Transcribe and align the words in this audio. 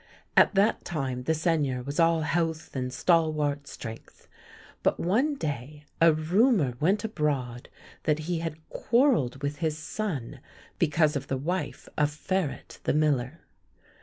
At 0.35 0.55
that 0.55 0.83
time 0.83 1.25
the 1.25 1.35
Seigneur 1.35 1.83
was 1.83 1.99
all 1.99 2.21
health 2.21 2.75
and 2.75 2.91
stalwart 2.91 3.67
strength. 3.67 4.27
But 4.81 4.99
one 4.99 5.35
day 5.35 5.85
a 6.01 6.11
rumour 6.11 6.73
went 6.79 7.03
abroad 7.03 7.69
that 8.05 8.17
he 8.25 8.39
had 8.39 8.67
quarrelled 8.69 9.43
with 9.43 9.57
his 9.57 9.77
son 9.77 10.39
because 10.79 11.15
of 11.15 11.27
the 11.27 11.37
wife 11.37 11.87
of 11.99 12.09
Farette 12.09 12.79
the 12.83 12.95
miller. 12.95 13.41